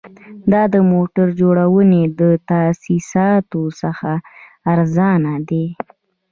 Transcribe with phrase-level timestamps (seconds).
[0.51, 4.11] دا د موټر جوړونې له تاسیساتو څخه
[4.73, 5.65] ارزانه دي